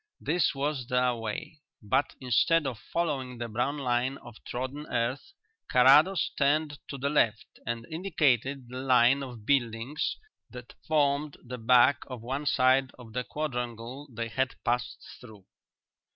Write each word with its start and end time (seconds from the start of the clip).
This 0.19 0.55
was 0.55 0.87
their 0.87 1.13
way, 1.13 1.59
but 1.83 2.15
instead 2.19 2.65
of 2.65 2.79
following 2.91 3.37
the 3.37 3.47
brown 3.47 3.77
line 3.77 4.17
of 4.17 4.35
trodden 4.45 4.87
earth 4.87 5.33
Carrados 5.69 6.31
turned 6.39 6.79
to 6.87 6.97
the 6.97 7.07
left 7.11 7.45
and 7.67 7.85
indicated 7.85 8.69
the 8.69 8.79
line 8.79 9.21
of 9.21 9.45
buildings 9.45 10.17
that 10.49 10.73
formed 10.87 11.37
the 11.45 11.59
back 11.59 11.99
of 12.07 12.23
one 12.23 12.47
side 12.47 12.89
of 12.97 13.13
the 13.13 13.23
quadrangle 13.23 14.07
they 14.11 14.29
had 14.29 14.55
passed 14.65 15.05
through. 15.19 15.45